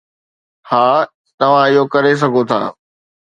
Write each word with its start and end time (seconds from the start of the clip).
ها، 0.69 0.87
توهان 1.39 1.63
اهو 1.69 1.83
ڪري 1.93 2.13
سگهو 2.21 2.41
ٿا. 2.49 2.61